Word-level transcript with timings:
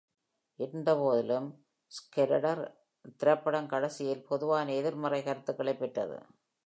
இருந்தபோதிலும், 0.59 1.65
Schrader-ன் 1.91 2.65
திரைப்படம் 3.17 3.67
கடைசியில் 3.67 4.25
பொதுவான 4.25 4.73
எதிர்மறை 4.73 5.23
கருத்துகளைப் 5.23 5.79
பெற்றது. 5.79 6.19